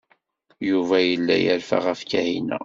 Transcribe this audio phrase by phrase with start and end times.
[0.69, 2.57] Yuba yella yerfa ɣef Kahina.